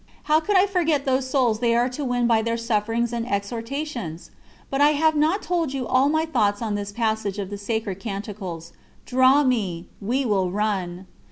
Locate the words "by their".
2.25-2.57